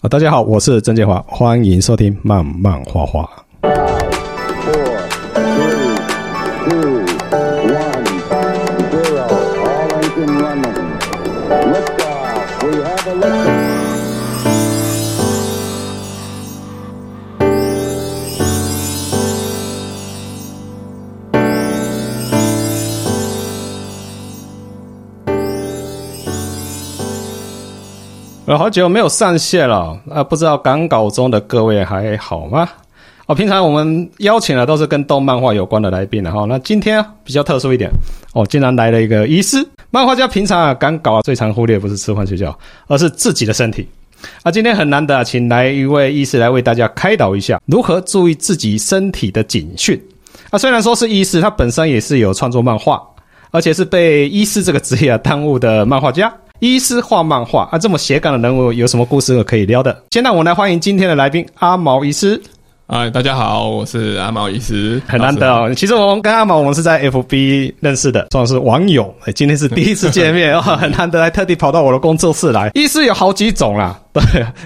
[0.00, 3.28] 啊，大家好，我是曾建华，欢迎收听漫漫画画。
[28.58, 32.68] 好久没有上线了，啊，不知道赶稿中的各位还好吗？
[33.26, 37.88] 哦，平常我们邀请的都是跟动漫画有关的来宾的哈，那今天比较特殊一点，
[38.32, 39.64] 哦，竟然来了一个医师。
[39.92, 42.58] 漫画家平常啊赶稿啊最常忽略不是吃饭睡觉，
[42.88, 43.88] 而是自己的身体。
[44.42, 49.96] 啊，今天很难得，请来一位医师来为大家开导一下如何注意自己身体的警讯。
[50.50, 53.00] 啊，虽然说是医师，他本身也是有创作漫画，
[53.52, 56.34] 而且是被医师这个职业啊耽误的漫画家。
[56.60, 59.96] 医师画漫画啊，这么斜杠的人物有什么故事可以聊的？
[60.10, 62.40] 先让我们来欢迎今天的来宾阿毛医师。
[62.88, 65.72] 嗨，大家好，我是阿毛医师，很难得哦。
[65.74, 69.14] 其实我们跟阿毛，我们是在 FB 认识的，算是网友。
[69.24, 72.70] 哎，今天是第一次见面 哦，很难得，还特地跑到我的工作室来。
[72.74, 73.96] 医师有好几种啦。
[74.12, 74.22] 对，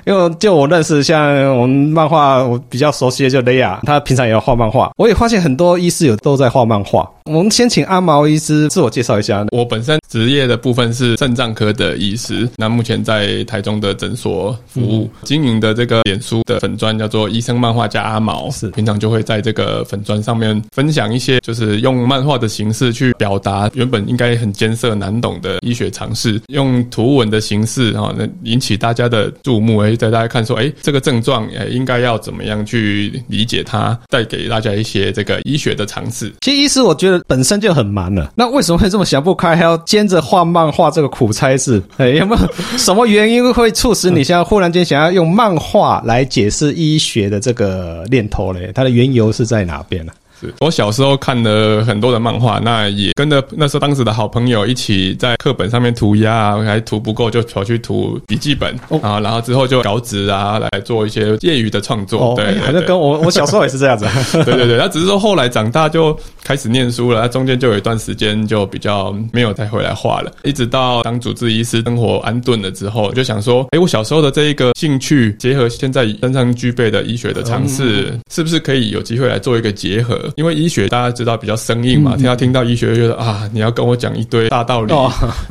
[0.06, 4.90] 因为就我认识，像我们漫画，我比较熟悉的就雷亚，他平常也要画漫画。
[4.96, 7.06] 我也发现很多医师有都在画漫画。
[7.24, 9.44] 我们先请阿毛医师自我介绍一下。
[9.50, 29.32] 我本身职业的部分是肾脏科的医师，那目前在台中的诊所服务，嗯、经营的这个脸书的粉砖叫做“医生漫画家阿毛”，是平常就会在这个粉砖上面分享一些，就是用漫画的形式去表达原本应该很艰涩难懂的医学常识，用图文的形式啊，那引起大家的。
[29.42, 36.32] 注目哎，带大家看说，哎，这个症状哎，应该要怎么样去理解它，带给大家一些这个医学的常识。
[36.40, 41.82] 其实医师我觉得本身就很忙了，那为什么会这么想不开，还要兼着画漫画这个苦差事？
[41.98, 42.38] 哎，有没有
[42.78, 48.70] 什么原因会促使你现在忽然间想要用漫画来解释医学的这个念头嘞？
[48.74, 50.12] 它的缘由是在哪边呢？
[50.60, 62.34] 我小时候看了很多的漫画，那也跟着那时候当时的好朋友一起在课本上面涂鸦啊，还涂不够就跑去涂笔记本啊，然后之后就稿纸啊来做一些业余的创作。
[62.36, 64.06] 对，反正跟我我小时候也是这样子。
[64.44, 80.31] 对对对，那只是说后来长大就开始念书了，那中间就有一段时间就比较没有再回来画了，一直到当主治医师，生活安顿了之后，就想说，哎，我小时候的这一个兴趣，结合现在身上具备的医学的尝试，是不是可以有机会来做一个结合？
[80.36, 84.94] 因为医学大家知道比较生硬嘛，听到听到医学就觉得啊，你要跟我讲一堆大道理，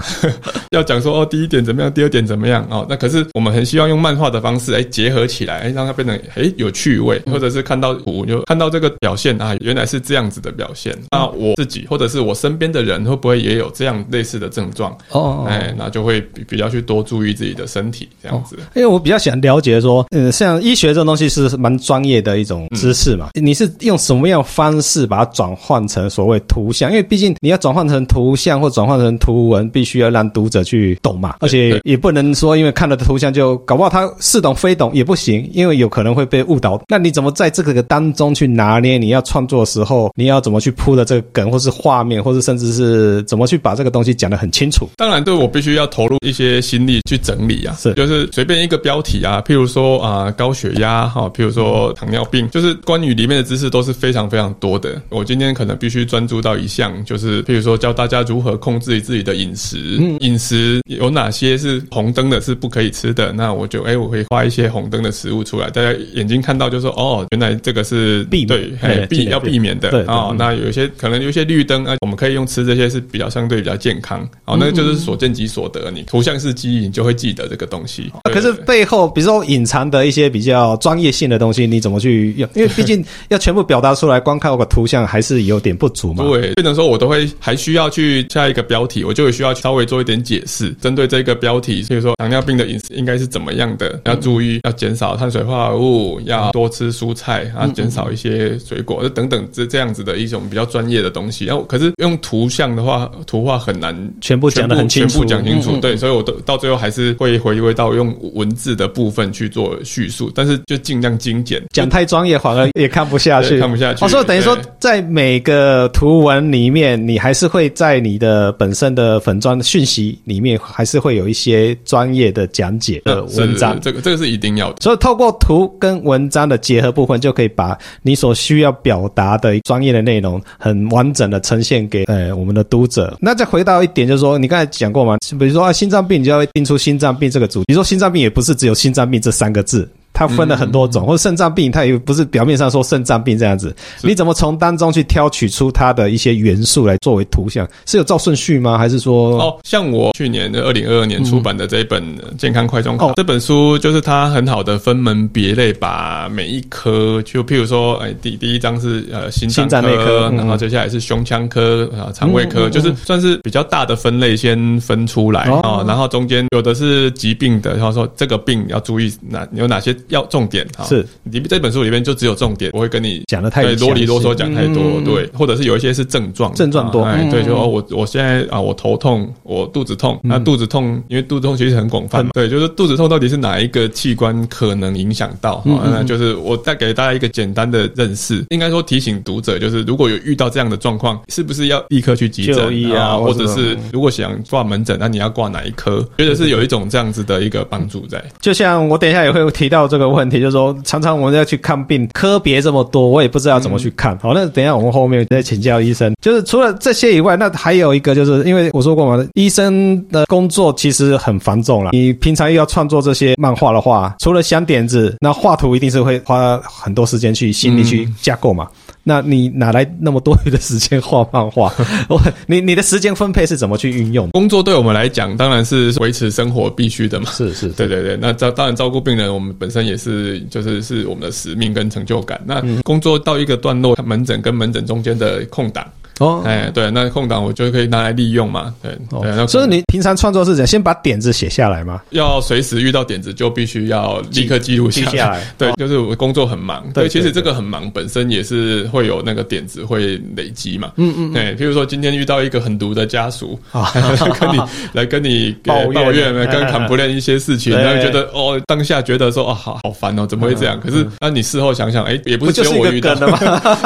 [0.72, 2.86] 要讲说哦，第一点怎么样，第二点怎么样哦。
[2.90, 10.96] 那可是我们很希望用漫画的方式来结合起来，哎，让它变成哎有趣味，或者是看到图就看到这个表现啊，原来是这样子的表现。
[11.12, 14.96] 那我自己或者是我身边的人会不会也有这样类似的症状？
[15.10, 18.58] 哦，哎，那就会比比较去多注意自己的身体这样子。
[18.76, 36.80] 因为我比较想了解说，嗯，像医学这种东西是蛮专业的一种知识嘛，你是用什么样方式把它转换成所谓图像，因为毕竟你要转换成图像或转换成图文，必须要让读者去懂嘛，而且也不能说因为看了图像就搞不好他似懂非懂也不行，因为有可能会被误导。
[36.88, 39.00] 那你怎么在这个当中去拿捏？
[39.00, 44.88] 你要创作的时候，你要怎么去铺的这个梗，或是画面，或是甚至是怎么去把这个东西讲得很清楚？
[44.98, 55.02] 当然，对我必须要投入一些心力去整理啊，是就是随便一个标题啊，譬如说啊、呃、高血压哈，譬如说糖尿病，就是关于里面的知识都是非常非常多的。
[55.10, 63.34] 我今天可能必须专注到一项，就是譬如说教大家如何控制自己的饮食，饮食有哪些是红灯的，是不可以吃的。
[63.34, 68.72] 那我就哎、欸，我会画一些红灯的食物出来，大家眼睛看到就说哦，原来这个是避对，
[69.10, 70.34] 避要避免的啊。
[70.38, 74.22] 那有一些可能有一些绿灯啊，我们可以用吃这些是比较相对比较健康。
[74.46, 78.12] 哦，那个就是所见即所得，你图像式记忆，你就会记得这个东西。
[78.32, 82.48] 可是背后，比如说隐藏的一些比较专业性的东西，你怎么去用？
[82.54, 85.42] 因为毕竟要全部表达出来，光看个图像还是。
[85.42, 86.24] 有点不足嘛？
[86.24, 94.00] 对，变成说我都会还需要去下一个标题，我就需要稍微做一点解释，针对这个标题，所以说糖尿病的饮食应该是怎么样的？
[94.06, 101.46] 要注意，要减少碳水化合物，要多吃蔬菜啊，减少一些水果，等等这这样子的一种比较专业的东西。
[101.46, 105.76] 然后，可是用图像的话，图画很难全部讲的很清楚，全部讲清楚。
[105.82, 111.62] 对，所以我都到最后还是会回归到用文字的部分去做叙述，但是就尽量精简。
[111.72, 114.04] 讲太专业反而也看不下去，看不下去。
[114.04, 123.78] 我说等于说，在每个图文里面，你还是会在你的本身的粉专讯息里面，还是会有一些专业的讲解的文章。
[123.82, 124.78] 这个这个是一定要的。
[124.80, 133.18] 所以透过图跟文章的结合部分，就可以把你所需要表达的专业的内容，很完整的呈现给呃我们的读者。
[133.20, 137.66] 那再回到一点，就是说你刚才讲过嘛，比如说啊心脏病，你就要定出心脏病这个主题。
[137.66, 139.86] 比如说心脏病也不是只有心脏病这三个字。
[140.14, 143.76] 它分了很多种，或者肾脏病，它也不是表面上说肾脏病这样子。
[144.02, 147.68] 你怎么从当中去挑取出它的一些元素来作为图像？
[147.86, 148.78] 是有照顺序吗？
[148.78, 149.40] 还是说？
[149.42, 152.04] 哦，像我去年的二零二二年出版的这一本
[152.38, 169.96] 《健康快中考》这本书，就是它很好的分门别类，把每一科，就譬如说，哎，第第一章是呃心脏内科，然后接下来是胸腔科啊、肠胃科，就是算是比较大的分类先分出来啊，然后中间有的是疾病的，然后说这个病要注意哪有哪些。
[170.10, 185.62] 要重点哈，是你这本书里面就只有重点，我会跟你讲的太啰里啰嗦讲太多，对，或者是有一些是症状，症状多，哎，对，就哦，我我现在啊，我头痛，我肚子痛，那肚子痛，因为肚子痛其实很广泛，对，就是肚子痛到底是哪一个器官可能影响到？
[185.66, 193.18] 那就是我再给大家一个简单的认识，应该说提醒读者，就是如果有遇到这样的状况，是不是要立刻去急诊啊？
[193.18, 196.08] 或者是如果想挂门诊，那你要挂哪一科？
[196.18, 198.24] 觉得是有一种这样子的一个帮助在。
[198.40, 199.82] 就像我等一下也会提到。
[199.92, 204.18] 这个问题就是说，常常我们要去看病，科别这么多，我也不知道怎么去看。
[204.20, 206.14] 好，那等一下我们后面再请教医生。
[206.22, 211.92] 就是除了这些以外，那还有一个，就是因为我说过嘛，医生的工作其实很繁重了。
[211.92, 218.68] 你平常又要创作这些漫画的话，除了想点子，那画图一定是会花很多时间去心力去架构嘛。
[219.04, 221.74] 那你哪来那么多余的时间画漫画？
[222.08, 224.30] 我你你的时间分配是怎么去运用？
[224.30, 227.26] 工作对我们来讲当然是维持生活必须的嘛。
[227.32, 228.16] 是是，对对对。
[228.22, 232.42] 那照当然照顾病人，我们本身也是就是是我们的使命跟成就感。
[232.46, 235.86] 那工作到一个段落，门诊跟门诊中间的空档。
[236.20, 240.68] 哦，哎，对，那空档我就可以拿来利用嘛，对，哦、对，那所以你平常创作是怎样？
[240.68, 242.02] 先把点子写下来吗？
[242.12, 245.42] 要随时遇到点子就必须要立刻记录下，下来。
[245.58, 253.92] 对，哦、就是我工作很忙，对，对其实这个很忙本身也是会有那个点子会累积嘛，嗯嗯，对，譬如说今天遇到一个很毒的家属， 啊、
[254.40, 254.62] 跟你
[254.94, 260.80] 来跟你抱怨，抱怨 跟 complain 一些事情，然后觉得哦，当下觉得说哦，好好烦哦，怎么会这样？
[260.80, 263.16] 可是那你事后想想，哎，也不是只有我遇到。
[263.16, 263.38] 的嘛，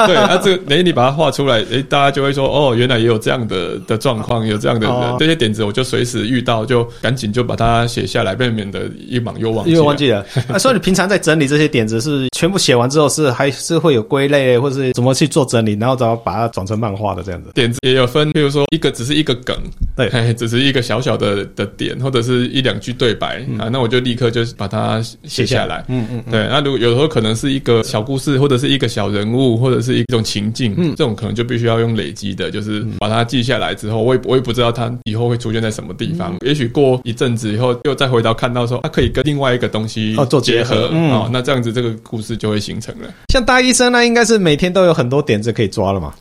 [0.08, 9.72] 对，那这个哎，你把它画出来，哎，大家就会说哦，原来也有这样的的状况，有这样的人这些点子，我就随时遇到就赶紧就把它写下来，避免得一忙又忘记。
[9.72, 10.26] 又忘记了。
[10.48, 17.50] 那 所以你平常在整理这些点子，是全部写完之后，是还是会有归类，或是怎么去做整理，然后怎么把它转成漫画的这样子？
[17.54, 19.56] 点子也有分，比如说一个只是一个梗，
[19.98, 25.84] 对，只是一个小小的的点，或者是一两句对白啊，那我就立刻就把它写下来。
[25.90, 26.48] 嗯嗯，对。
[26.50, 32.86] 那如果有时候可能是一个小故事，或者是一个小人物，或者是一种情境，嗯，这种可能就必须要用累积的，就是。
[33.00, 36.34] 把它记下来之后，我也我也不知道它以后会出现在什么地方。
[36.34, 43.08] 嗯、也许过一阵子以后，又再回到看到说，它可以跟另外一个东西做结合，哦，嗯、哦，那这样子这个故事就会形成了。
[43.30, 46.14] 像大医生，那应该是每天都有很多点子可以抓了嘛。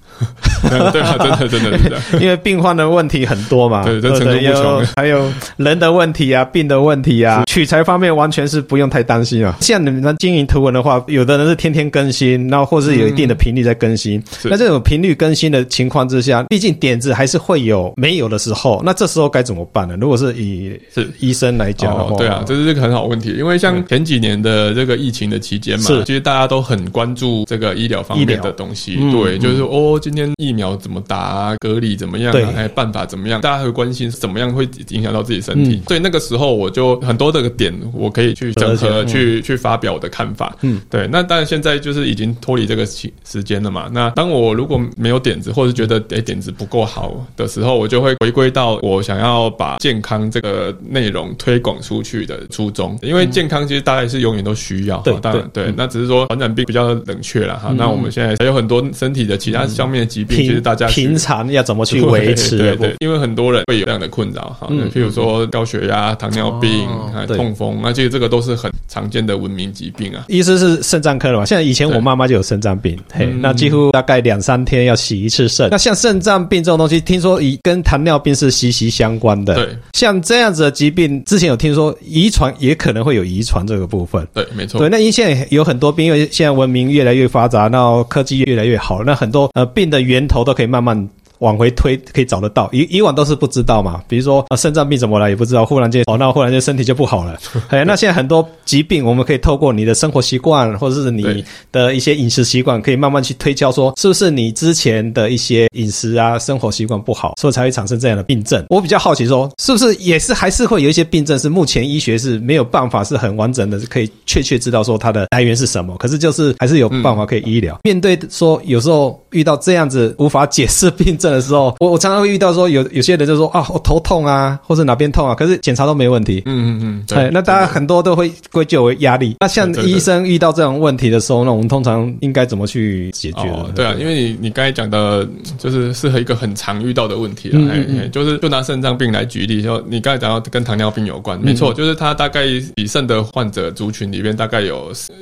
[0.92, 4.86] 对啊，真的真的 真的，因为病患的问题很多嘛，对，这层出不穷。
[4.96, 9.56] 还有人的问题啊，病的问题啊，取材方面完全是不用太担心啊。
[9.60, 14.22] 像你们经营图文的话，有的人是天天更新，然后或是有一定的频率在更新。
[14.44, 19.96] 那这种频率更新的情况之下，毕竟点子还是会有没有的时候，那这时候该怎么办呢？
[20.00, 23.34] 如果是以是医生来讲的话，对啊，这是一个很好问题。
[23.36, 30.00] 因为像前几年的这个疫情的期间嘛，其实大家都很关注这个医疗方面的东西，对，就是哦。
[30.04, 31.54] 今天疫苗怎么打啊？
[31.60, 32.52] 隔离怎么样啊？
[32.54, 33.40] 还有办法怎么样？
[33.40, 35.76] 大家会关心怎么样会影响到自己身体。
[35.76, 40.54] 嗯、所以那个时候我就很多这个点，我可以去整合，嗯、去去发表我的看法。
[40.60, 41.08] 嗯，对。
[41.10, 43.88] 那当然现在就是已经脱离这个时时间了嘛。
[43.90, 52.98] 那当我如果没有点子，或是觉得诶点子不够好的时候，我就会回归到我想要把健康这个内容推广出去的初衷。
[53.00, 54.98] 因为健康其实大家是永远都需要。
[54.98, 55.72] 对，当然对。
[55.74, 57.68] 那只是说传染病比较冷却了哈。
[57.70, 60.04] 嗯、那我们现在还有很多身体的其他方面。
[60.04, 62.58] 的疾病其实大家平常要怎么去维持？
[62.58, 66.86] 对对，因为很多人会有这样的困扰哈，嗯譬如说高血压、糖尿病、
[67.28, 70.24] 痛风，那其实这个都是很常见的文明疾病啊。
[70.28, 71.46] 医师是肾脏科的嘛？
[71.46, 75.70] 现在以前我妈妈就有肾脏病，嘿，那几乎大概两三天要洗一次肾。
[75.70, 79.54] 那像肾脏病这种东西，听说以跟糖尿病是息息相关的。
[79.54, 84.26] 对，像这样子的疾病，之前有听说遗传也可能会有遗传这个部分。
[84.34, 84.80] 对，没错。
[84.80, 89.83] 对，那因为现在有很多病，因为现在文明越来越发达，那科技越来越好，那很多呃病。
[89.88, 91.08] 的源头都可以慢慢
[91.44, 94.02] 往回推可以找得到，以以往都是不知道嘛。
[94.08, 97.38] 比如说啊，肾脏病怎么了也不知道，忽然间哦，那忽然间身体就不好了。
[97.68, 108.64] 哎，那现在很多疾病，我们可以透过你的生活习惯，或者是你的一些饮食习惯，可以慢慢去推敲说，是不是你之前的一些饮食啊、生活习惯不好，所以才会产生这样的病症。
[108.70, 115.96] 我比较好奇说，是不是也是还是会有一些病症是目前医学是没有办法是很完整的，可以确切知道说它的来源是什么？
[115.98, 117.74] 可是就是还是有办法可以医疗。
[117.76, 126.42] 嗯、面对说有时候遇到这样子无法解释病症的时候，我我常常会遇到说有有些人就说啊，我头痛啊，或者哪边痛啊，可是检查都没问题。
[126.46, 127.30] 嗯嗯嗯，对。
[127.32, 129.36] 那大家很多都会归咎为压力。
[129.40, 133.48] 那像医生遇到这种问题的时候，那我们通常应该怎么去解决？
[133.48, 137.58] 哦、对啊，因为你你刚才讲的，就是适合一个很常遇到的问题了。
[137.70, 142.44] 哎、嗯嗯，就是就拿肾脏病来举例，就你刚才讲到跟糖尿病有关，没错，就是他大概
[142.76, 145.12] 以肾的患者族群里面，大概有四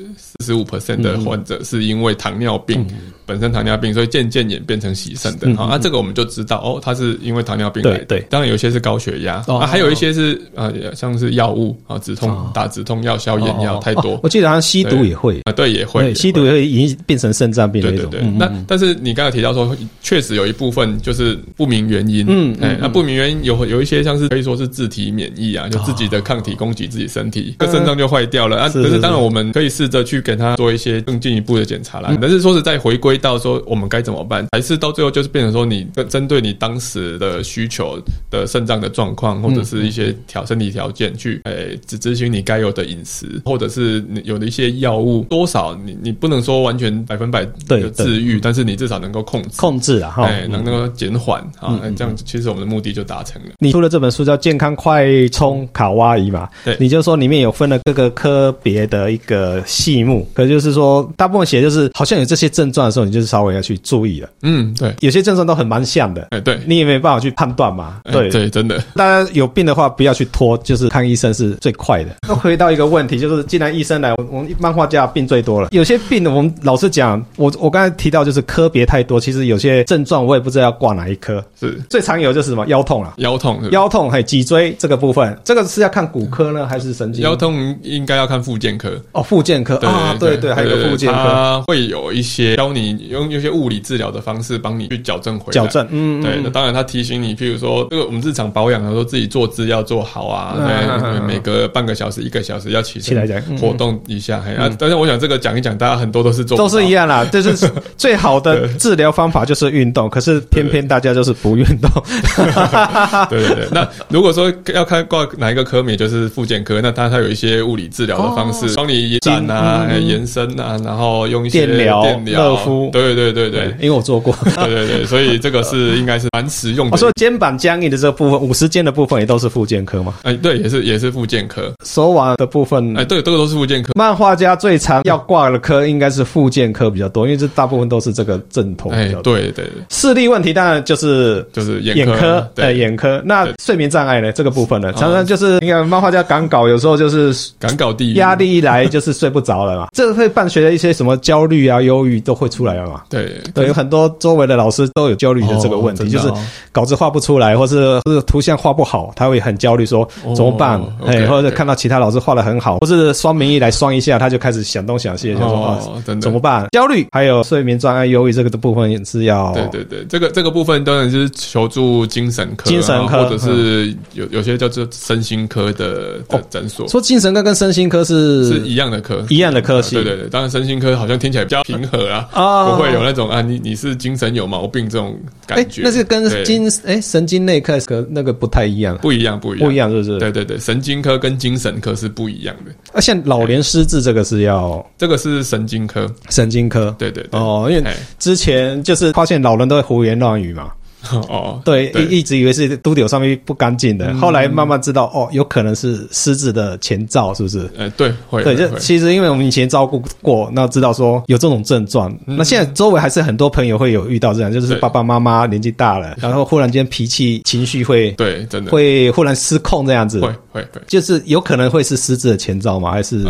[0.42, 2.84] 十五 percent 的患者是因为糖尿病。
[3.24, 5.46] 本身糖尿病，所以渐渐演变成洗肾的。
[5.54, 8.04] 好、嗯，那、这个我们就知道哦，他是因为糖尿病来的。
[8.04, 14.20] 对对，当然有些是高血压、哦、啊，还有一些是啊、呃，像是药物啊，止痛、哦、打止痛药、消炎药太多、哦。
[14.24, 18.10] 我记得好像吸毒也会啊，对，也会，吸毒也会已经变成肾脏病的一种。
[18.10, 22.26] 对对对，嗯、那但是你刚才提到说，确实有一部分就是不明原因。
[22.28, 28.68] 嗯，哎、嗯，那不明原因有有一些像是可以说是自体免疫啊，就自己的抗体攻击自己身体，个肾脏就坏掉了啊。
[28.68, 32.16] 可是当然我们可以试着去给他做一些更进一步的检查啦。
[32.20, 33.82] 但是说是在回归到说我们。
[33.92, 34.46] 该怎么办？
[34.52, 53.50] 还是到最后就是变成说，你针对你当时的需求的肾脏的状况，或者是一些条身体条件去，诶，只执行你该有的饮食，或者是你有的一些药物，多少你你不能说完全百分百的治愈，但是你至少能够控制控制啊，哎，能够减缓啊，这样其实我们的目的就达成了。
[53.58, 56.48] 你出了这本书叫《健康快充卡哇伊》嘛？
[56.64, 63.72] 对，你就说里面有分了各个科别的一个细目，可就是说大部分写就是好像有这些症状的时候，你就是稍微要去。
[63.82, 68.30] 注意了，嗯，对，有些症状都很蛮像的，哎，对，你也没办法去判断嘛，对。
[68.30, 72.10] 对，真的，大家有病的话不要去拖，就是看医生是最快的。
[72.28, 81.80] 那回到一个问题，就是既然医生来，我们漫画家病最多了，有些病我们老实讲，我我刚才提到就是科别太多，其实有些症状我也不知道要挂哪一科，是。
[81.90, 82.64] 最常有就是什么？
[82.66, 87.24] 腰痛啊，腰痛，腰痛还有脊椎这个部分，这个是要看骨科呢还是神经？
[87.24, 88.92] 腰痛应该要看附件科。
[89.12, 93.82] 哦，附件科啊，对对，还有个复健科，它会有一些教你用一些物理。
[93.82, 107.68] 治疗的方式帮你去矫正回来，矫正，嗯，对，那当然他提醒你，譬如说这个我们日常保养的时候，自己坐姿要做好啊， 对，每隔半个小时、一个小时要起起来讲活动一下，哎，但是我想这个讲一讲，大家很多都是做，都是一样啦，就是
[107.98, 111.90] 最好的治疗方法就是运动，可是偏偏大家就是不运动，
[113.28, 113.68] 对对对。
[113.72, 123.74] 那如果说要看挂哪一个科也，就是复健科，那他他有一些物理治疗的方式，帮你延展啊、延伸啊，然后用一些电疗、热敷，对对对对。
[123.80, 126.92] 因为我做过，对对对， 所以这个是应该是蛮实用的。
[126.92, 130.14] 我说肩膀僵硬的这个部分，五十肩的部分也都是附件科嘛？
[130.22, 131.72] 哎，对，也是也是附件科。
[131.84, 133.92] 手腕的部分，哎，对，这个都是附件科。
[133.94, 138.92] 漫画家最常要挂的科应该是附件科比较多，因为这大部分都是这个正统。
[138.92, 139.64] 哎，对对。
[139.90, 143.22] 视力问题当然就是就是眼科，对眼科。
[143.24, 144.32] 那睡眠障碍呢？
[144.32, 149.88] 这个部分呢，常常就是你看漫画家赶稿，有时候就是赶稿第一，压力一来就是睡不着了嘛。
[149.92, 153.02] 这会伴随着一些什么焦虑啊、忧郁都会出来了嘛？
[153.08, 153.66] 对对。
[153.66, 156.30] 有很多周围的老师都有焦虑的这个问题，就是
[156.70, 160.80] 稿子画不出来，或是或是图像画不好，他会很焦虑，说怎么办？
[161.06, 165.78] 哎，或者看到其他老师画的很好，或是双名义来双一下，他就开始想东想西，就说啊，
[166.20, 166.66] 怎么办？
[166.72, 176.86] 焦虑还有睡眠障碍、忧郁这个的部分也是要对对对，这个这个部分当然就是求助精神科、精神科，或者是有有些叫做身心科的的诊所。
[176.88, 179.94] 说精神科跟身心科是是一样的科，一样的科系。
[179.94, 190.18] 对对对，当然身心科好像听起来比较平和啊，不会有那种啊，你你是精神有毛病这种感觉，欸、那是跟精哎神经内科和那个不太一样，不一样，不一样，不一样，是不是？
[190.18, 192.72] 对对对，神经科跟精神科是不一样的。
[192.92, 197.84] 啊，像老年失智这个是要，这个是神经科，神经科，对对对，哦，因为
[198.18, 200.72] 之前就是发现老人都会胡言乱语嘛。
[201.28, 207.68] 哦， 对，一一直以为是肚子上面不干净的，后来慢慢知道，哦，有可能是失智的前兆，是不是？
[207.78, 218.70] 哎，对，会，对，就其实因为我们以前照顾过，那知道说有这种症状，那现在周围还是很多朋友会有遇到这样，就是爸爸妈妈年纪大了，然后忽然间脾气情绪会，对，真的。
[218.70, 222.90] 会忽然失控这样子，会会会，就是有可能会是失智的前兆吗？
[222.90, 223.24] 还是？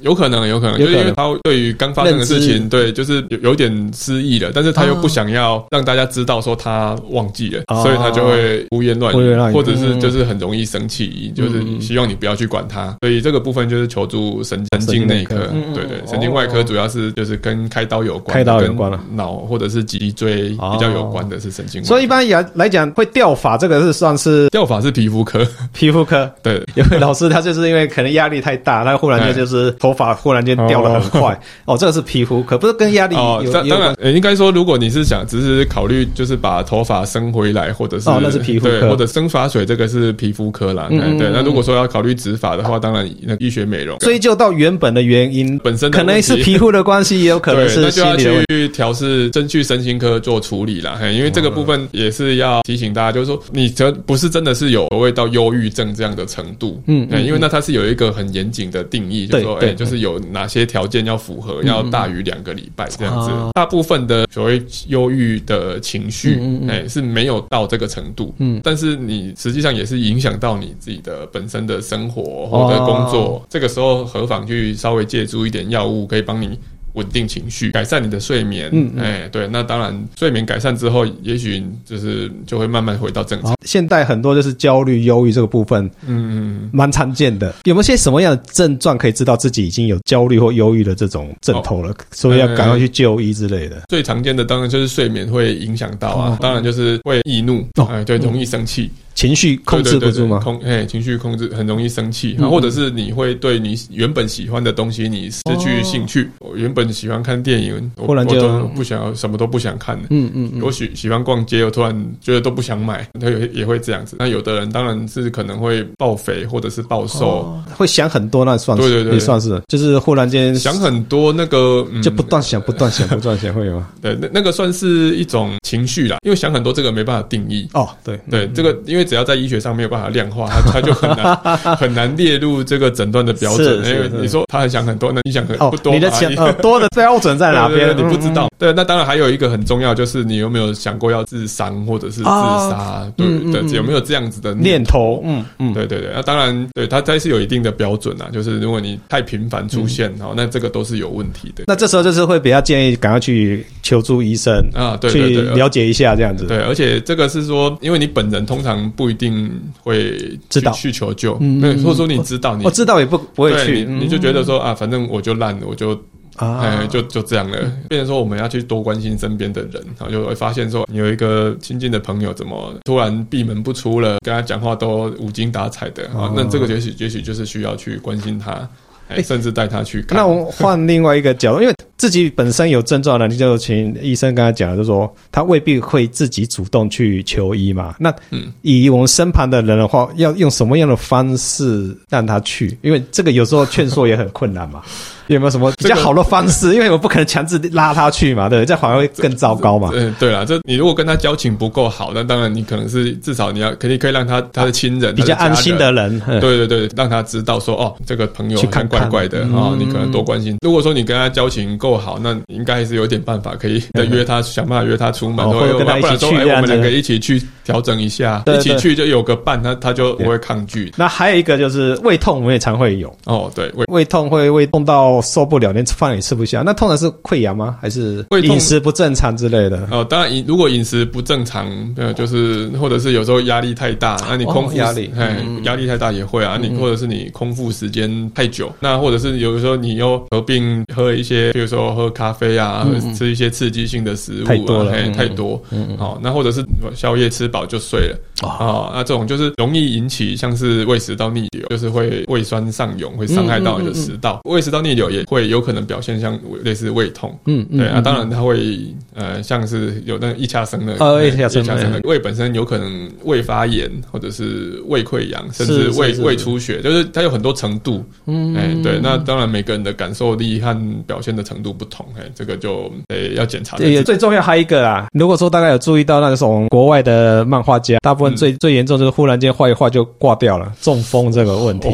[0.00, 12.96] 有可能，有可能，就是因为他对于刚发生的事情，对，就是有有点失忆了，但是他又不想要让大家知道说他忘记了，所以他就会胡言乱语，或者是就是很容易生气，就是希望你不要去管他。
[13.00, 15.34] 所以这个部分就是求助神神经内科，
[15.74, 21.82] 对对，神经外科主要是就是跟开刀有关，开刀有关了，脑或者是脊椎比较有关的是神经。
[21.84, 26.30] 所以一般来来讲，会掉发这个是算是掉发是皮肤科，皮肤科。
[26.42, 33.42] 对，因为老师他就是因为可能压力太大，他忽然间就是头发忽然间掉的很快 哦，这个是皮肤，可不是跟压力哦。
[33.52, 40.88] 当然，应该说，如果你是想只是考虑就是把头发生回来，或者是哦，那是皮肤科，或者生发水，这个是皮肤科啦。
[40.90, 48.46] 对，那如果说要考虑植发的话，当然那医学美容追究到原本的原因，本身可能是皮肤的关系，也有可能是心理的问题。
[48.48, 50.98] 去调试，真去身心科做处理啦。
[51.12, 63.30] 因为这个部分也是要提醒大家，就是说你这不是真的是有所谓到忧郁症这样的程度，嗯，因为那它是有一个很严谨的定义，就是说，哎，就是有哪些条件要符合，要大于两个礼拜这样子。
[63.54, 76.58] 大部分的所谓忧郁的情绪，哎，是没有到这个程度，嗯，但是你实际上也是影响到你自己的本身的生活或者工作，这个时候何妨去稍微借助一点药物，可以帮你。
[76.94, 78.68] 稳定情绪，改善你的睡眠。
[78.72, 83.54] 嗯，哎、欸，对，那当然，睡眠改善之后，也许就是就会慢慢回到正常。
[83.64, 87.54] 现在很多就是焦虑、忧郁这个部分，嗯，蛮常见的。
[87.64, 91.90] 有没有些什么样的症状可以知道自己已经有焦虑或忧郁的这种症头了？
[91.90, 93.76] 哦、所以要赶快去就医之类的。
[93.76, 98.84] 欸、最常见的当然就是睡眠会影响到啊，哦、当然就是会易怒，哎、哦欸，对，容易生气。
[98.84, 100.38] 嗯情绪控制不住吗？
[100.44, 106.30] 控，哎，情绪控制很容易生气，或者是你会对你原本喜欢的东西你失去兴趣。
[106.38, 110.02] 哦原本喜欢看电影，忽然就不想要，什么都不想看了。
[110.10, 110.62] 嗯嗯嗯。
[110.62, 114.16] 我喜喜欢逛街，我突然觉得都不想买， 他也也会这样子。
[114.18, 123.88] 那有的人当然是可能会暴肥或者是暴瘦，会想很多，那算是对对对，也算是，就是忽然间想很多，那个就不断想、不断想、不断想，会有吗？
[124.02, 127.68] 对，那那个算是一种情绪啦，因为想很多这个没办法定义。
[127.72, 131.36] 哦，对对，这个因为只要在医学上没有办法量化，它 它就很难
[131.76, 133.78] 很难列入这个诊断的标准。
[133.78, 137.96] 因为你说他很想很多，那你想很不多，你的想多的标准在哪边？
[137.96, 138.48] 你不知道。
[138.58, 143.06] 对，那当然还有一个很重要，就是你有没有想过要自伤或者是自杀？
[143.16, 145.22] 对对，有没有这样子的念头？
[145.24, 146.10] 嗯嗯，对对对。
[146.12, 148.26] 那当然，对它它是有一定的标准啊。
[148.32, 151.62] 就是如果你太频繁出现，哦，那这个都是有问题的。
[151.68, 156.44] 那这时候就是会比较建议赶快去求助医生啊，对，去了解一下这样子。
[156.46, 159.48] 对，而且这个是说，因为你本人通常不一定。
[159.84, 165.94] 会知道去求救，对，或者说你知道，你我知道也不不会去，你就觉得说啊，反正我就烂了，我就
[166.38, 167.58] 哎，就就这样了。
[167.88, 178.68] 变成说我们要去多关心身边的人，然后就会发现说，你有一个亲近的朋友怎么突然闭门不出了，跟他讲话都无精打采的啊，那这个也许也许就是需要去关心他。
[179.08, 180.18] 哎，甚至带他去看。
[180.18, 187.94] 那我换另外一个角度，因为自己本身有症状的，你就请医生跟他讲，就说他未必会自己主动去求医嘛。
[187.98, 188.14] 那
[188.62, 192.78] 以我们身旁的人的话，要用什么样的方式让他去？
[192.82, 194.80] 因为这个有时候劝说也很困难嘛。
[195.28, 196.72] 有没有什么比较好的方式？
[196.72, 199.90] 因为我不可能强制拉他去嘛，对，这反而会更糟糕嘛。
[199.94, 210.56] 嗯，对啦，这你如果跟他交情不够好，那当然你可能是至少你要肯定可以让他他的亲人比较安心的人，对对对，让他知道说哦，这个朋友去看怪怪的啊，你可能多关心。
[210.62, 220.92] 如果说你跟他交情够好，那应该还是有点办法可以约他，想办法约他出门，或者跟他一起去，我们两个一起去调整一下，一起去就有个伴，他他就不会抗拒。
[220.96, 225.84] 那还有一个就是胃痛，我们也常会有哦，对，胃胃痛会胃痛到受不了，连。
[225.88, 227.78] 饭也吃不下，那痛的是溃疡吗？
[227.80, 229.88] 还是饮食不正常之类的？
[229.90, 236.58] 哦，当然，饮如果饮食不正常，呃，就是或者是有时候压力太大，那你空腹压力，哎，压力太大也会啊。
[236.60, 242.86] 你或者是你空腹时间太久，那或者是有的时候你又合并喝一些，比如说喝咖啡啊，
[243.16, 245.60] 吃一些刺激性的食物，太多了，太多。
[245.96, 246.64] 好，那或者是
[246.94, 248.18] 宵夜吃饱就睡了。
[248.46, 254.40] 啊，那这种就是容易引起像是胃食道逆流，就是会胃酸上涌，会伤害到你的食道。
[254.44, 255.78] 胃食道逆流也会有可能。
[255.88, 258.78] 表现像类似胃痛，嗯，对啊，当然它会
[259.14, 273.76] 呃，像是有那一掐生的，呃，一掐生的胃本身有可能胃发炎，或者是胃溃疡，甚至胃胃出血，就是它有很多程度，嗯，哎，对，那当然每个人的感受力和表现的程度度不同，哎，这个就诶要检查。
[273.76, 281.88] 对，最重要还有一个啊，如果说大家有注意到那种国外的漫画家，大部分最、嗯、最严重就是忽然间画一画就挂掉了，中风这个问题。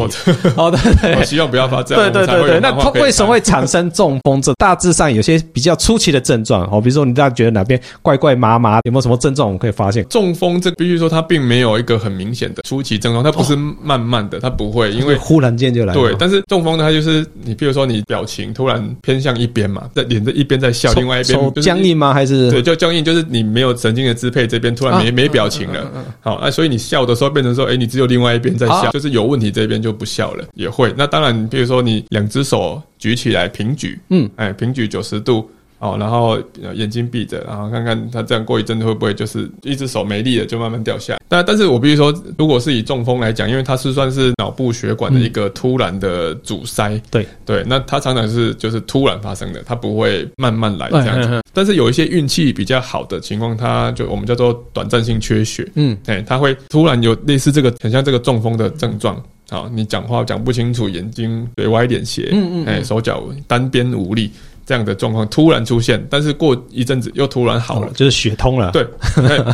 [0.57, 2.13] 哦，对 对，我希望不要发这样。
[2.13, 4.41] 对对对对，那为什么会产生中风？
[4.41, 10.05] 这大致上有些比较初期的症状，哦，比如说你大家觉得哪边怪怪麻麻，有没有什么症状我们可以发现？
[10.09, 15.95] 中风这必须说它并没有一个很明显的初期症状，它不是慢慢的，它不会，因为忽然间就来。
[15.95, 22.13] 对，但是中风呢，它就是你比如说你表情突然偏向一边嘛，在脸的一边在笑，另外一边僵硬吗？
[22.13, 25.91] 还是对，就僵硬，就是你没有神经的支配，这边突然没没表情了。
[26.21, 30.93] 好，那所以你笑的时候变成说，哎，你只有另外一边在笑，就是有问题这边就不笑了，也会。
[30.97, 35.49] 那当然，比如说你两只手举起来平举，嗯，哎，平举九十度。
[35.79, 36.39] 哦，然后
[36.75, 41.21] 眼睛闭着，然后看看他这样过一阵子会不会就是一只手没力了，就慢慢掉下来。
[41.29, 51.41] 但但是我必须说，如果是以中风来讲，因为它是算是脑部血管的一个突然的阻塞，嗯、对对，那它常常是就是突然发生的，它不会慢慢来这样子。
[51.53, 59.23] 但是有一些运气比较好的情况，它就我们叫做短暂性缺血，嗯，哎，它会突然有类似这个很像这个中风的症状。
[59.51, 64.31] 好，你讲话讲不清楚，眼睛对歪点斜，嗯嗯，哎，手脚单边无力。
[64.67, 68.71] 这样的状况突然出现，但是过一阵子又突然好了，就是血通了。
[68.71, 68.87] 对，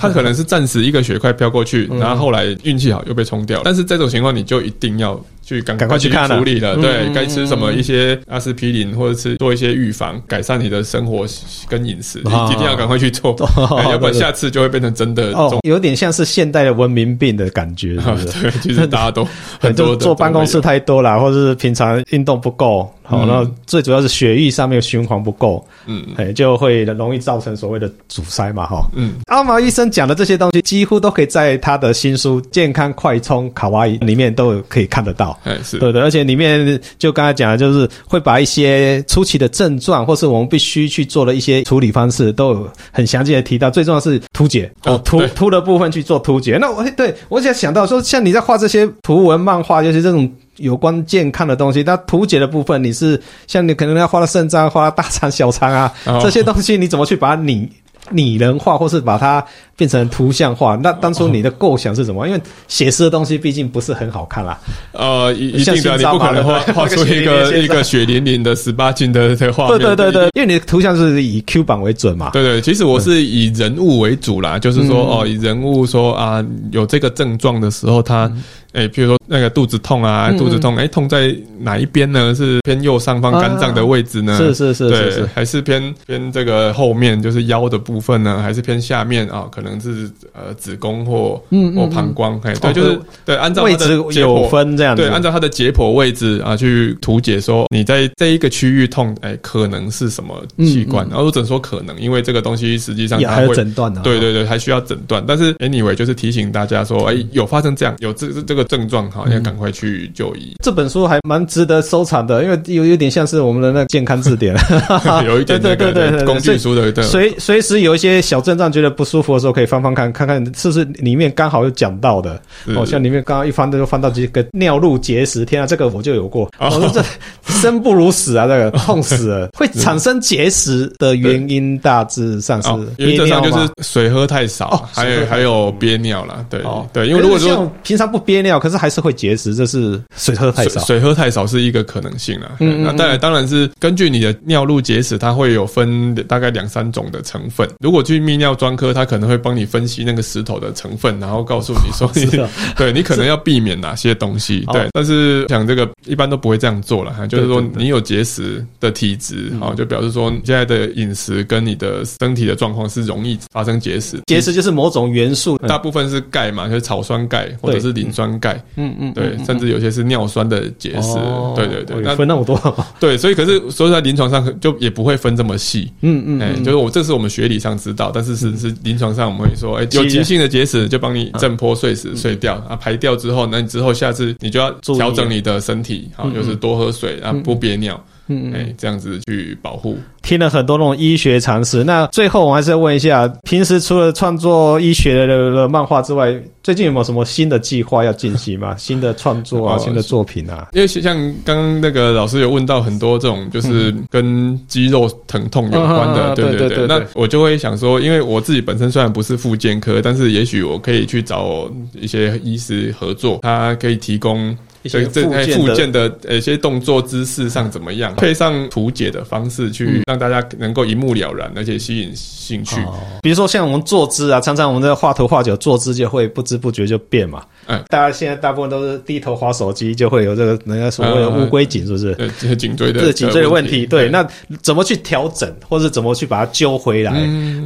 [0.00, 3.62] 他可能是暂时一个血块飘过去，然后后来运气好又被冲掉了。
[3.64, 5.20] 但是这种情况你就一定要。
[5.42, 11.26] 去赶快去处理了，对，该吃什么一些阿司匹林，或者是做一些预防，改善你的生活
[11.66, 13.34] 跟饮食，一定要赶快去做，
[13.90, 17.96] 要不然下次就会变成真的哦，有点像是现代的文明病的感觉，
[18.40, 19.26] 对，其实大家都
[19.58, 35.36] 很多坐办公室太多了，或者是平常运动不够，好，然后最主要是血液上面循环不够，嗯，哎，就会容易造成所谓的阻塞嘛，哈，嗯，阿毛医生讲的这些东西，几乎都可以在他的新书《健康快充卡哇伊》里面都有可以看得到。
[35.42, 43.68] 哎，是对的，而且里面就刚才讲的，就是会把一些初期的症状，或是我们必须去做的一些处理方式，都有很详细的提到。
[43.68, 46.58] 最重要是图解哦，图图的部分去做图解。
[46.60, 55.92] 那我对我想想到说，像你在画这些图文漫画，就是这种有关健康的东西，那图解的部分，你是像你可能要画到肾脏、画大肠、小肠啊
[56.22, 57.68] 这些东西，你怎么去把你拟
[58.12, 59.44] 拟人化，或是把它
[59.76, 60.74] 变成图像化？
[60.82, 62.26] 那当初你的构想是什么？
[62.26, 64.58] 因为写实的东西毕竟不是很好看啦。
[64.92, 69.78] 呃，一一定的，你不可能画画出一个一个血淋淋的十八禁的这画面。
[69.78, 72.30] 对对对对，因为你的图像是以 Q 版为准嘛。
[72.32, 78.30] 对对，其实我是以人物为主啦，就是说哦，以人物说啊，有这个症状的时候，他。
[78.72, 82.32] 哎，譬如说那个肚子痛啊，肚子痛，哎，痛在哪一边呢？
[82.34, 84.36] 是偏右上方肝脏的位置呢？
[84.38, 88.40] 是是是，对，还是偏偏这个后面，就是腰的部分呢？
[88.40, 89.46] 还是偏下面啊？
[89.50, 91.42] 可能是呃子宫或
[91.74, 101.04] 或膀胱，哎，对，就是对，按照它的解剖分这样，对，按照它的解剖位置啊去图解说你在这一个区域痛，哎，可能是什么器官？
[101.08, 105.24] 然后我只能说可能，因为这个东西实际上还有诊断的，对对对，还需要诊断。
[105.26, 108.59] 但是 anyway 就是提醒大家说，哎，有发生这样，有这这个。
[108.64, 110.54] 症状好，要赶快去就医。
[110.62, 114.54] 这本书还蛮值得收藏的，因为有有点像是我们的那健康字典，
[115.26, 117.02] 有一点对对对对工具书的。
[117.02, 122.40] 随随时有一些小症状觉得不舒服的时候，可以翻翻看，看看是不是里面刚好有讲到的。
[122.74, 126.50] 哦，像里面刚刚一翻就翻到这个尿路结石，天啊，这个我就有过。
[126.58, 127.02] 我说这
[127.54, 129.48] 生不如死啊，这个痛死了。
[129.56, 132.68] 会产生结石的原因大致上是
[132.98, 136.44] 原则上就是水喝太少，还有还有憋尿了。
[136.50, 136.60] 对
[136.92, 138.49] 对，因为如果说平常不憋尿。
[138.58, 140.80] 可是还是会结石，这是水喝太少。
[140.80, 142.52] 水喝太少是一个可能性啊。
[142.60, 147.68] 嗯，那当然当然是根据你的尿路结石，它会有分大概两三种的成分。
[147.80, 154.64] 如果去泌尿专科，他可能会帮你分析那个石头的成分，然后告诉你说你，你对你可能要避免哪些东西。
[154.72, 157.26] 对，但是讲这个一般都不会这样做了哈。
[157.26, 164.18] 就是说你有结石的体质，好，就表示说你现在的饮食跟你的身体的状况是容易发生结石。
[164.26, 168.60] 结石就是某种元素，大部分是钙嘛，就是草酸钙或者是磷酸钙。
[168.76, 171.14] 嗯嗯，对，甚至有些是尿酸的结石，
[171.54, 172.58] 对对对，那分那么多，
[172.98, 188.02] 对，所以可是所以在临床上就也不会分这么细，嗯嗯，哎，就是我这是我们学理上知道，但是是是临床上我们会说，哎，有急性的结石就帮你震破碎石碎掉啊，排掉之后，那你之后下次你就要调整你的身体，好，就是多喝水啊，不憋尿。
[188.30, 191.82] 嗯，哎，这样子去保护，听了很多那种医学常识。
[191.82, 198.74] 那最后我还是要问一下，平时除了创作医学的的漫画之外，最近有没有什么新的计划要进行吗？
[198.78, 200.68] 新的创作啊，新的作品啊？
[200.72, 206.86] 因为像刚刚那个老师有问到很多这种，就是跟肌肉疼痛有关的，对对对。
[206.86, 214.56] 那我就会想说，因为我自己本身虽然不是复健科，但是也许我可以去找一些医师合作，他可以提供。
[214.82, 222.76] 一些附件的呃一些动作姿势上怎么样，配上图解的方式去让大家能够一目了然，而且吸引兴趣。
[223.22, 227.44] 比如说像我们坐姿啊，常常我们在画图画久，坐姿就会不知不觉就变嘛。
[227.70, 232.14] 嗯，大家现在大部分都是低头划手机，就会有这个人家所谓的乌龟颈，是不是？
[232.14, 233.86] 对，这是颈椎的，是颈椎的问题。
[233.86, 234.26] 对，那
[234.60, 237.12] 怎么去调整，或者怎么去把它揪回来？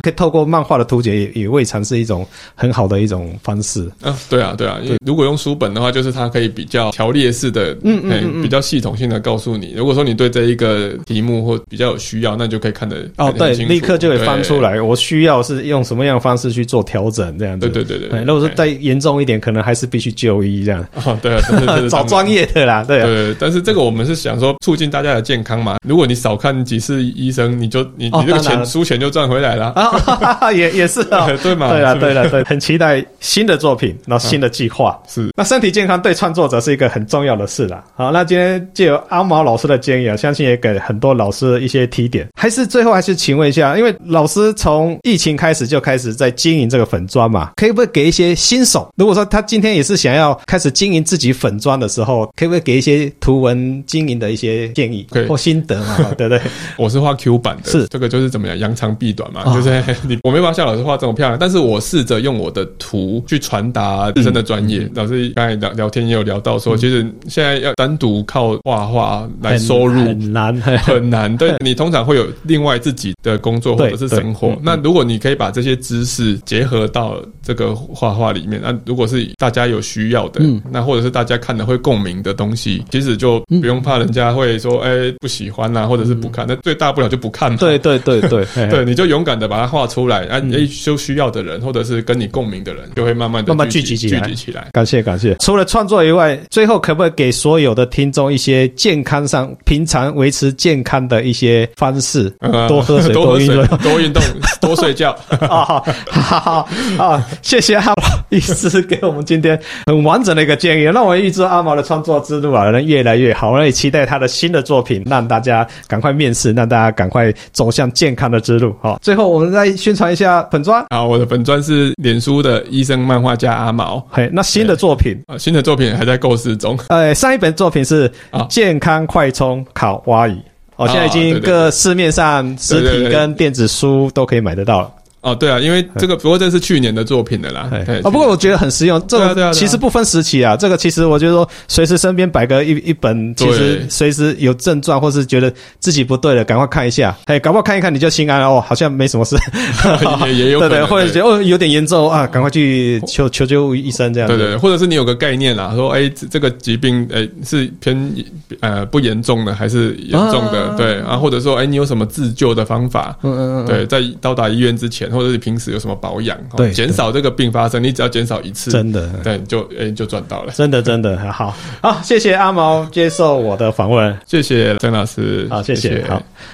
[0.03, 3.90] 可以透过漫画的图解，也也未尝是一种很好的一种方式。
[4.03, 4.79] 嗯，对啊，对啊。
[5.05, 9.73] 如果用书本的话，就是它可以比较条列式的，嗯嗯，比较系统性的告诉你。
[9.77, 14.81] 如果说你对这一个题目或比较有需要，那就可以看得哦，对，立刻就会翻出来。
[14.81, 17.69] 我需要是用什么样的方式去做调整，这样子。
[17.69, 18.21] 对对对对。
[18.25, 20.85] 如果说再严重一点，可能还是必须就医这样。
[21.04, 21.40] 哦，对啊，
[21.88, 23.00] 找专业的啦，对。
[23.00, 25.76] 啊对，但是这个我们是想说促进大家的健康嘛。
[25.87, 30.50] 如果你少看几次医生，你就你你这个钱输钱就赚回来了 啊。
[30.50, 31.70] 也也是啊，对嘛？
[31.70, 35.00] 对了对了对，很期待新的作品，然后新的计划。
[35.07, 35.30] 是。
[35.37, 37.85] 那身体健康对创作者是一个很重要的事啦。
[37.94, 42.26] 好，那今天借由阿毛老师的建议啊，相信也给很多老师一些提点。
[42.35, 48.90] 还是最后还是请问一下，因为老师从疫情开始就开始在经营这个粉砖嘛，可以不可以给一些新手？
[48.96, 55.96] 如果说他今天也是想要开始经营自己粉砖的时候，可以不可以给一些图文经营的一些建议或心得嘛？
[56.16, 56.40] 对不对？
[56.76, 64.88] 我是画 Q 版的，是这个就是怎么样，扬长避短嘛，就是 你我没办法像老师画这么漂亮，但是我试着用我的图去传达自身的专业。
[64.94, 71.34] 老师刚才聊聊天也有聊到说，其实现在要单独靠画画来收入很难很难。
[71.37, 74.56] 对， 你通常会有另外自己的工作或者是生活。
[74.62, 86.44] 那如果你可以把这些知识结合到这个画画里面，那如果是大家有需要的，那或者是大家看了会共鸣的东西，其实就不用怕人家会说哎不喜欢啊，或者是不看。
[86.48, 87.59] 那最大不了就不看嘛。
[87.59, 90.27] 对对对对 对，你就勇敢的把它画出来。
[90.27, 90.40] 哎，
[90.83, 94.20] 就需要的人或者是跟你共鸣的人，就会慢慢的慢慢聚集起来。
[94.20, 94.68] 聚集起来。
[94.72, 95.37] 感谢感谢。
[95.40, 102.31] 除了创作以外，最后可不可以给所有的听众一些健康上平常维持健康的一些方式？
[102.68, 104.22] 多喝水，多运动，多运动，
[104.61, 105.11] 多睡觉。
[105.40, 109.54] 啊，好好好，谢谢阿毛医师给我们今天
[109.87, 110.83] 很完整的一个建议。
[110.83, 113.53] 让我预知阿毛的创作之路啊，能越来越好。
[113.53, 118.75] 我也期待他的新的作品，让大家赶快面试，让大家赶快走向健康的之路。
[118.81, 120.85] 好，最后我们再宣传一下粉专。
[120.88, 124.05] 啊，我的粉专是脸书的医生漫画家阿毛。
[124.11, 126.79] 嘿，那新的作品啊，新的作品还在构思中。
[126.88, 128.11] 呃，上一本作品是
[128.49, 130.37] 健康快充卡哇伊。
[130.77, 134.90] 哦，现在已经各市面上实体跟电子书都可以买得到了。
[135.24, 137.70] 哦，对啊，因为这个不过这是去年的作品的啦。
[137.87, 139.02] 对，不过我觉得很实用。
[139.08, 147.16] 这个其实不分时期啊，这个其实我觉得说，随时身边摆个一一本，其实随时有症状或是觉得自己不对了，赶快看一下。
[147.24, 149.34] 哎，搞不好看一看你就心安了哦，好像没什么事。
[150.28, 154.28] 也也有对对，或者觉得哦有点严重啊，赶快去求求救医生这样。
[154.28, 158.14] 对对，或者是你有个概念啦，说哎这个疾病哎是偏
[158.60, 160.74] 呃不严重的还是严重的？
[160.76, 163.16] 对啊，或者说哎你有什么自救的方法？
[163.22, 165.10] 嗯嗯嗯，对，在到达医院之前。
[165.14, 176.05] 或者是平时有什么保养，对，减少这个病发生，你只要减少一次，真的，对，就诶、欸、就赚到了，真的真的很好，好，谢谢阿毛接受我的访问，谢谢曾老师，好，谢谢，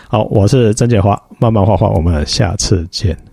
[0.09, 3.30] 好，我是曾建华，慢慢画画，我们下次见。